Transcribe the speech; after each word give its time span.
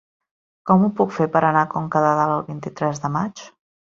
Com 0.69 0.85
ho 0.85 0.87
puc 0.99 1.11
fer 1.17 1.27
per 1.35 1.43
anar 1.49 1.61
a 1.65 1.69
Conca 1.75 2.03
de 2.05 2.15
Dalt 2.21 2.35
el 2.39 2.43
vint-i-tres 2.47 3.03
de 3.07 3.15
maig? 3.19 3.45